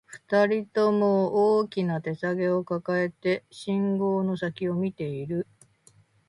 [0.07, 5.45] 二人とも、大きな手提げを抱えて、信号の先を見ている